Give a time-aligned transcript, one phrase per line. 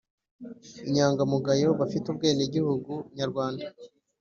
[0.87, 3.65] inyangamugayo bafite ubwenegihugu nyarwanda